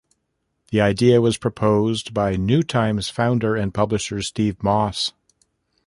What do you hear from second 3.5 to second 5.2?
and publisher Steve Moss.